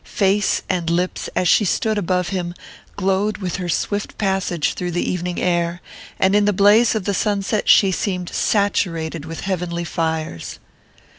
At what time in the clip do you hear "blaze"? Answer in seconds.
6.53-6.95